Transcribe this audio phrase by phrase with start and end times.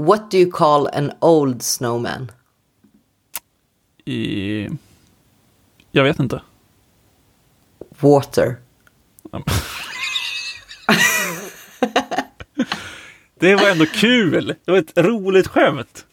[0.00, 2.30] What do you call an old snowman?
[4.04, 4.68] I...
[5.90, 6.40] Jag vet inte.
[8.00, 8.56] Water.
[13.40, 14.54] Det var ändå kul.
[14.64, 16.04] Det var ett roligt skämt.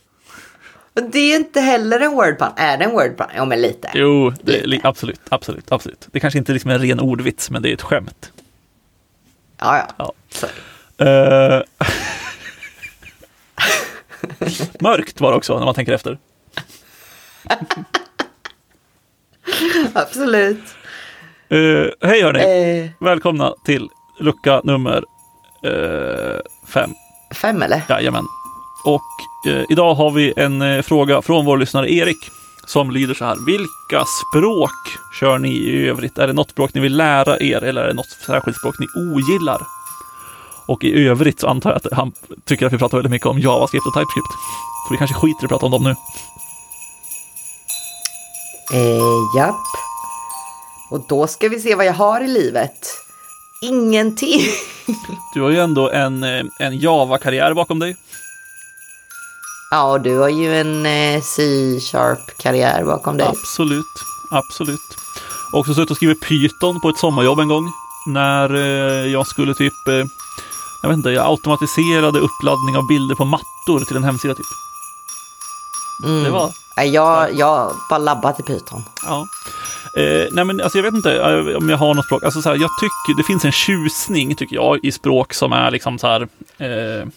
[1.11, 2.47] Det är inte heller en wordpun.
[2.55, 3.27] Är det en wordpun?
[3.35, 3.91] Ja, men lite.
[3.93, 6.07] Jo, det är, li- absolut, absolut, absolut.
[6.11, 8.31] Det kanske inte är liksom en ren ordvits, men det är ett skämt.
[9.57, 10.13] Ja, ja.
[10.97, 11.63] Ja.
[14.79, 16.17] Mörkt var det också när man tänker efter.
[19.93, 20.63] Absolut.
[21.53, 22.79] Uh, hej hörni!
[22.83, 23.89] Eh, Välkomna till
[24.19, 25.03] lucka nummer
[25.65, 26.39] uh,
[26.73, 26.89] fem.
[27.35, 27.81] fem eller?
[27.89, 28.25] Jajamän.
[28.85, 29.01] Och
[29.69, 32.17] idag har vi en fråga från vår lyssnare Erik
[32.67, 33.35] som lyder så här.
[33.45, 34.71] Vilka språk
[35.19, 36.17] kör ni i övrigt?
[36.17, 38.87] Är det något språk ni vill lära er eller är det något särskilt språk ni
[38.95, 39.61] ogillar?
[40.67, 42.11] Och i övrigt så antar jag att han
[42.45, 44.31] tycker att vi pratar väldigt mycket om JavaScript och TypeScript.
[44.87, 45.95] Så vi kanske skiter i att prata om dem nu.
[48.73, 49.55] Eh, japp.
[50.91, 52.87] Och då ska vi se vad jag har i livet.
[53.61, 54.41] Ingenting.
[55.33, 57.95] Du har ju ändå en, eh, en Java-karriär bakom dig.
[59.71, 63.27] Ja, och du har ju en eh, C-sharp-karriär bakom dig.
[63.27, 63.95] Absolut,
[64.31, 64.79] absolut.
[65.53, 67.71] Också suttit och skrivit Python på ett sommarjobb en gång.
[68.07, 69.73] När eh, jag skulle typ,
[70.85, 74.45] jag vet inte, jag automatiserade uppladdning av bilder på mattor till en hemsida typ.
[76.05, 76.23] Mm.
[76.23, 76.51] Det var,
[76.85, 78.83] jag, jag bara labbat i Python.
[79.05, 79.25] ja.
[79.97, 82.23] Eh, nej men alltså jag vet inte eh, om jag har något språk.
[82.23, 85.71] Alltså så här, jag tycker det finns en tjusning tycker jag i språk som är
[85.71, 86.21] liksom så här
[86.57, 87.07] eh,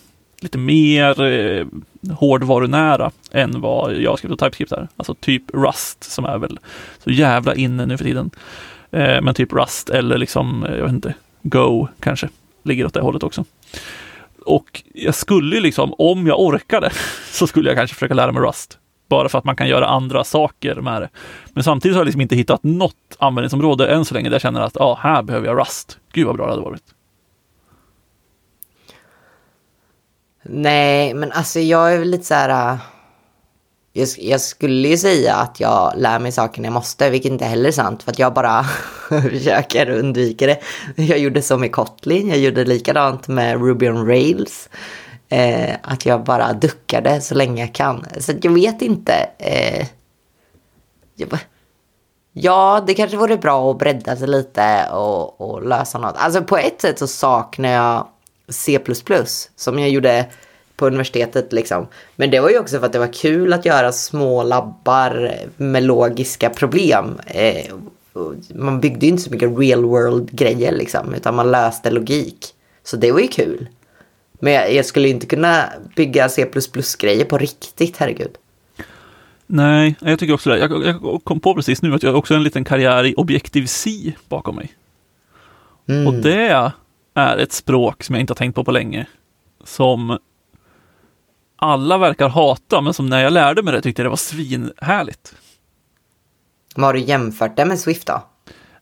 [0.41, 1.67] lite mer eh,
[2.13, 4.89] hårdvarunära än vad JavaScript och TypeScript är.
[4.97, 6.59] Alltså typ Rust som är väl
[7.05, 8.31] så jävla inne nu för tiden.
[8.91, 12.29] Eh, men typ Rust eller liksom, eh, jag vet inte, Go kanske
[12.63, 13.45] ligger åt det hållet också.
[14.45, 16.91] Och jag skulle ju liksom, om jag orkade,
[17.33, 18.79] så skulle jag kanske försöka lära mig Rust.
[19.09, 21.09] Bara för att man kan göra andra saker med det.
[21.53, 24.61] Men samtidigt har jag liksom inte hittat något användningsområde än så länge där jag känner
[24.61, 25.99] att ah, här behöver jag Rust.
[26.13, 26.83] Gud vad bra det hade varit.
[30.43, 32.73] Nej, men alltså jag är väl lite så här...
[32.73, 32.79] Ah,
[33.99, 37.45] jag, jag skulle ju säga att jag lär mig saker när jag måste, vilket inte
[37.45, 38.03] heller är sant.
[38.03, 38.65] För att jag bara
[39.09, 40.59] försöker undvika det.
[41.03, 44.69] Jag gjorde så med Kotlin, jag gjorde likadant med Ruby on Rails.
[45.29, 48.07] Eh, att jag bara duckade så länge jag kan.
[48.19, 49.13] Så jag vet inte.
[49.39, 49.87] Eh,
[51.17, 51.41] jag, bara-
[52.33, 56.15] ja, det kanske vore bra att bredda sig lite och, och lösa något.
[56.17, 58.07] Alltså på ett sätt så saknar jag
[58.49, 58.79] C++
[59.57, 60.27] som jag gjorde
[60.79, 61.87] på universitetet liksom.
[62.17, 65.83] Men det var ju också för att det var kul att göra små labbar med
[65.83, 67.21] logiska problem.
[67.27, 67.75] Eh,
[68.55, 72.47] man byggde ju inte så mycket real world grejer liksom, utan man löste logik.
[72.85, 73.69] Så det var ju kul.
[74.41, 75.65] Men jag, jag skulle inte kunna
[75.97, 76.47] bygga C++
[76.99, 78.37] grejer på riktigt, herregud.
[79.47, 80.59] Nej, jag tycker också det.
[80.59, 84.13] Jag, jag kom på precis nu att jag har också en liten karriär i Objective-C
[84.29, 84.73] bakom mig.
[85.89, 86.07] Mm.
[86.07, 86.73] Och det
[87.15, 89.07] är ett språk som jag inte har tänkt på på länge.
[89.65, 90.19] Som
[91.59, 95.35] alla verkar hata, men som när jag lärde mig det tyckte jag det var svinhärligt.
[96.75, 98.23] Men har du jämfört det med Swift då?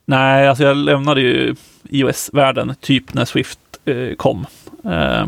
[0.05, 1.55] Nej, alltså jag lämnade ju
[1.85, 4.47] iOS-världen typ när Swift eh, kom.
[4.85, 5.27] Eh,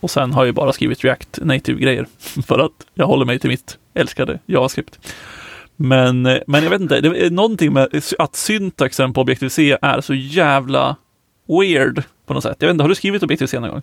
[0.00, 2.06] och sen har jag bara skrivit React Native-grejer
[2.46, 5.14] för att jag håller mig till mitt älskade JavaScript.
[5.76, 10.00] Men, eh, men jag vet inte, det är någonting med att syntaxen på Objective-C är
[10.00, 10.96] så jävla
[11.46, 12.56] weird på något sätt.
[12.60, 13.82] Jag vet inte, har du skrivit Objective-C någon gång?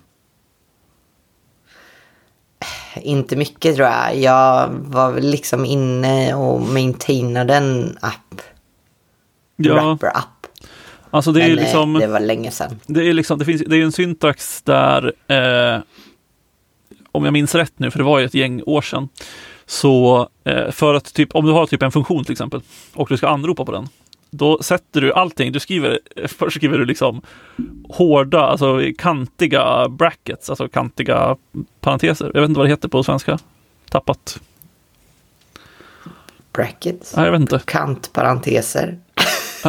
[2.96, 4.16] Inte mycket tror jag.
[4.16, 8.42] Jag var väl liksom inne och maintainade en app.
[9.56, 10.46] Wrapper-app.
[11.10, 11.94] alltså det är Men eh, liksom...
[11.94, 12.80] det var länge sedan.
[12.86, 15.80] Det är liksom, det finns, det är en syntax där, eh,
[17.12, 19.08] om jag minns rätt nu, för det var ju ett gäng år sedan,
[19.66, 22.60] så eh, för att typ, om du har typ en funktion till exempel,
[22.94, 23.88] och du ska anropa på den,
[24.34, 25.98] då sätter du allting, du skriver,
[26.28, 27.22] först skriver du liksom
[27.88, 31.36] hårda, alltså kantiga brackets, alltså kantiga
[31.80, 32.30] parenteser.
[32.34, 33.38] Jag vet inte vad det heter på svenska.
[33.90, 34.40] Tappat.
[36.52, 37.16] Brackets.
[37.16, 37.60] Nej, jag vet inte.
[37.64, 38.98] Kantparenteser.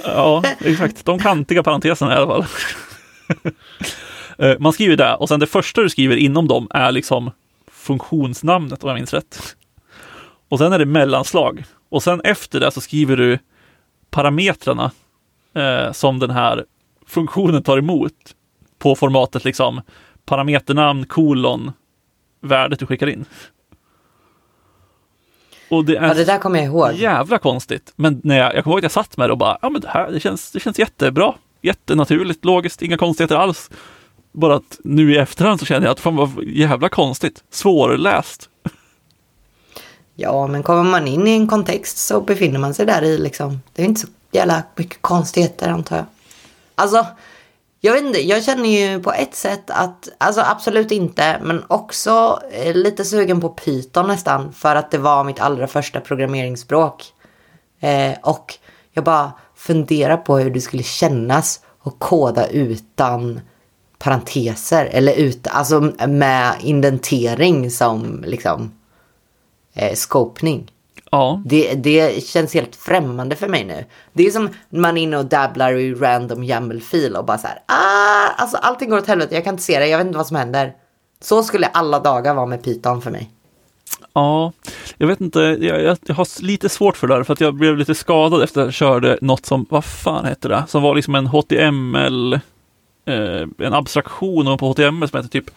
[0.04, 1.06] Ja, exakt.
[1.06, 2.46] De kantiga parenteserna i alla fall.
[4.38, 7.32] Eh, Man skriver det och sen det första du skriver inom dem är liksom
[7.72, 9.56] funktionsnamnet om jag minns rätt.
[10.50, 11.64] Och sen är det mellanslag.
[11.90, 13.40] Och sen efter det så skriver du
[14.14, 14.92] parametrarna
[15.56, 16.66] eh, som den här
[17.08, 18.14] funktionen tar emot
[18.80, 19.82] på formatet liksom
[20.26, 21.72] parameternamn kolon
[22.42, 23.26] värdet du skickar in.
[25.70, 26.94] Och det är Ja, det där kommer jag ihåg.
[26.94, 27.94] jävla konstigt.
[27.96, 29.82] Men när jag, jag kommer ihåg att jag satt med det och bara, ja men
[29.82, 31.36] det här, det känns, det känns jättebra.
[31.62, 33.70] Jättenaturligt, logiskt, inga konstigheter alls.
[34.32, 37.44] bara att nu i efterhand så känner jag att fan vad jävla konstigt.
[37.50, 38.50] Svårläst.
[40.16, 43.62] Ja, men kommer man in i en kontext så befinner man sig där i liksom.
[43.74, 46.06] Det är inte så jävla mycket konstigheter antar jag.
[46.76, 47.06] Alltså,
[47.82, 52.40] jag vet inte, jag känner ju på ett sätt att, alltså absolut inte, men också
[52.52, 54.54] eh, lite sugen på Python nästan.
[54.54, 57.04] För att det var mitt allra första programmeringsspråk.
[57.80, 58.54] Eh, och
[58.92, 63.40] jag bara funderar på hur det skulle kännas att koda utan
[63.98, 64.86] parenteser.
[64.86, 68.72] Eller ut, alltså med indentering som liksom
[69.74, 70.72] eh, skopning.
[71.12, 73.86] Ja, Det, det känns helt främmande för mig nu.
[74.14, 77.60] Det är som man är inne och dabblar i random YAML-fil och bara så här,
[77.66, 80.28] ah, alltså allting går åt helvete, jag kan inte se det, jag vet inte vad
[80.28, 80.74] som händer.
[81.22, 83.30] Så skulle alla dagar vara med Python för mig.
[84.14, 84.52] ja.
[84.98, 87.78] Jag vet inte, jag, jag, har lite svårt för det där för att jag blev
[87.78, 90.64] lite skadad efter att jag körde något som, vad fan hette det?
[90.68, 92.34] Som var liksom en HTML,
[93.06, 95.50] eh, en abstraktion på HTML som heter typ,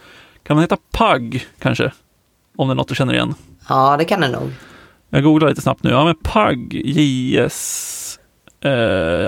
[0.42, 1.92] kan den heta PUG kanske?
[2.56, 3.34] Om det är något du känner igen.
[3.68, 4.52] Ja, det kan det nog.
[5.10, 5.90] Jag googlar lite snabbt nu.
[5.90, 8.18] Ja, men PUG JS
[8.60, 8.70] eh,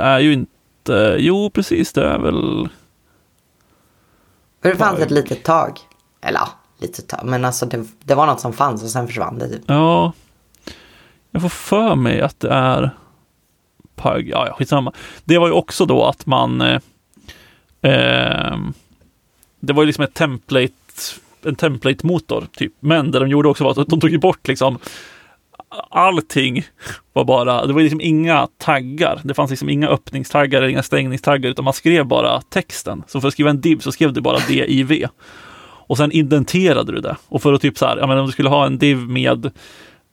[0.05, 1.17] är ju inte...
[1.19, 2.69] Jo, precis, det är väl...
[4.63, 5.07] För det fanns Pug.
[5.07, 5.79] ett litet tag.
[6.21, 6.49] Eller ja,
[6.79, 7.21] litet tag.
[7.25, 9.63] Men alltså det, det var något som fanns och sen försvann det typ.
[9.67, 10.13] Ja,
[11.31, 12.91] jag får för mig att det är
[13.97, 14.29] PUG.
[14.29, 14.93] Ja, ja, skitsamma.
[15.25, 16.61] Det var ju också då att man...
[16.61, 16.81] Eh,
[17.83, 18.75] ehm,
[19.61, 20.73] det var ju liksom ett template,
[21.43, 22.73] en template-motor, typ.
[22.81, 24.79] Men det de gjorde också var att de tog bort liksom
[25.90, 26.62] allting
[27.12, 29.20] var bara, det var liksom inga taggar.
[29.25, 33.02] Det fanns liksom inga öppningstaggar eller inga stängningstaggar, utan man skrev bara texten.
[33.06, 35.06] Så för att skriva en div så skrev du bara div.
[35.88, 37.17] Och sen indenterade du det.
[37.29, 39.46] Och för att typ så här, ja men om du skulle ha en div med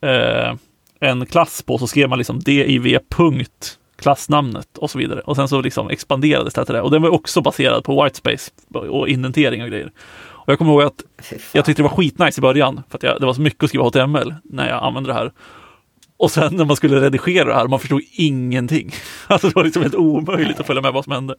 [0.01, 0.56] eh,
[1.00, 3.00] en klass på så skrev man liksom div.
[3.98, 5.19] klassnamnet och så vidare.
[5.19, 6.81] Och sen så liksom expanderades det till det.
[6.81, 9.92] Och den var också baserad på whitespace och indentering och grejer.
[10.46, 11.04] Och jag kommer ihåg att
[11.52, 13.70] jag tyckte det var skitnice i början, för att jag, det var så mycket att
[13.70, 15.32] skriva HTML när jag använde det här.
[16.18, 18.92] Och sen när man skulle redigera det här, man förstod ingenting.
[19.28, 21.36] Alltså det var liksom helt omöjligt att följa med vad som hände.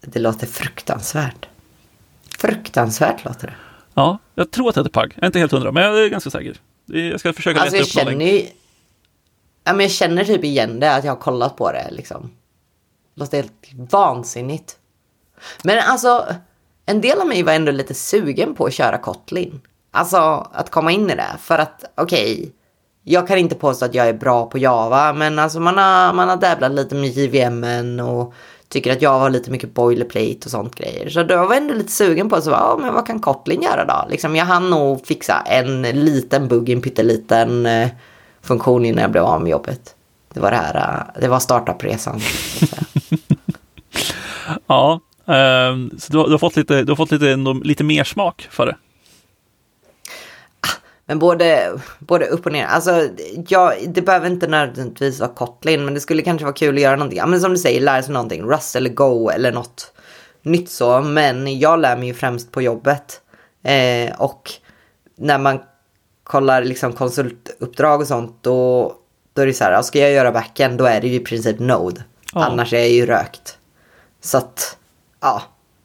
[0.00, 1.48] Det låter fruktansvärt.
[2.38, 3.54] Fruktansvärt låter det.
[3.94, 5.12] Ja, jag tror att det heter PUG.
[5.14, 6.56] Jag är inte helt hundra, men jag är ganska säker.
[6.86, 8.42] Jag ska försöka Alltså leta upp någon känner länk.
[8.42, 8.48] ju...
[9.64, 12.30] Ja, men jag känner typ igen det, att jag har kollat på det liksom.
[13.14, 13.52] Det låter helt
[13.92, 14.76] vansinnigt.
[15.62, 16.26] Men alltså,
[16.92, 19.60] en del av mig var ändå lite sugen på att köra Kotlin.
[19.90, 20.16] Alltså
[20.52, 21.36] att komma in i det.
[21.40, 22.52] För att, okej,
[23.04, 26.28] jag kan inte påstå att jag är bra på Java, men alltså man har, man
[26.28, 28.34] har dabblat lite med JVM och
[28.68, 31.08] tycker att Java har lite mycket boilerplate och sånt grejer.
[31.10, 33.62] Så då var jag ändå lite sugen på att så, ja, men vad kan Kotlin
[33.62, 34.10] göra då?
[34.10, 37.88] Liksom, jag hann nog fixa en liten bugg, en pytteliten eh,
[38.42, 39.94] funktion innan jag blev av med jobbet.
[40.34, 42.20] Det var det här, eh, det var startupresan.
[44.66, 48.04] Ja, ehm, så du, har- du har fått lite, du har fått lite, lite mer
[48.04, 48.76] smak för det.
[51.04, 52.66] Men både, både upp och ner.
[52.66, 53.08] Alltså,
[53.48, 56.96] ja, det behöver inte nödvändigtvis vara Kotlin, men det skulle kanske vara kul att göra
[56.96, 57.18] någonting.
[57.18, 58.42] Ja, men som du säger, lära sig någonting.
[58.42, 59.92] Rust eller Go eller något
[60.42, 61.00] nytt så.
[61.00, 63.20] Men jag lär mig ju främst på jobbet.
[63.64, 64.50] Eh, och
[65.16, 65.58] när man
[66.24, 68.94] kollar liksom konsultuppdrag och sånt, då,
[69.32, 71.58] då är det så här, ska jag göra backend, då är det ju i princip
[71.58, 72.04] Node.
[72.34, 72.44] Ja.
[72.44, 73.58] Annars är jag ju rökt.
[74.20, 74.76] Så att,
[75.22, 75.42] ja,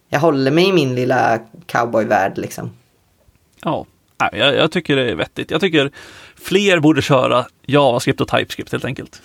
[0.09, 2.71] jag håller mig i min lilla cowboyvärld liksom.
[3.63, 3.85] Ja,
[4.17, 5.51] jag, jag tycker det är vettigt.
[5.51, 5.91] Jag tycker
[6.35, 9.21] fler borde köra JavaScript och TypeScript helt enkelt.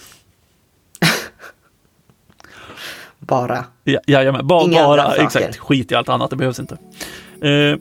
[3.19, 3.65] Bara.
[3.85, 6.79] Ja, jajamän, ba, Inga bara, exakt, skit i allt annat, det behövs inte.
[7.41, 7.79] Eh,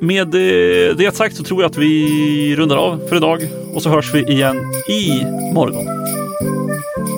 [0.00, 3.90] med eh, det sagt så tror jag att vi rundar av för idag och så
[3.90, 4.56] hörs vi igen
[4.88, 5.24] i
[5.54, 5.86] morgon.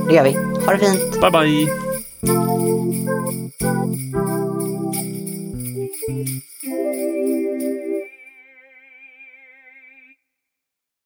[0.09, 0.33] Det gör vi.
[0.67, 1.21] Ha det fint.
[1.21, 2.60] Bye bye!